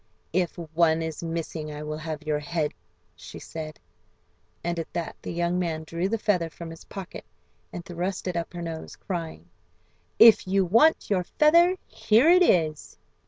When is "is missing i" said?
1.03-1.83